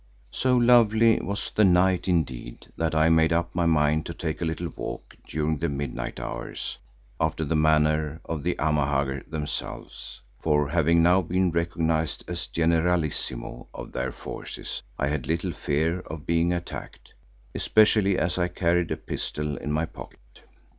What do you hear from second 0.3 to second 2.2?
So lovely was the night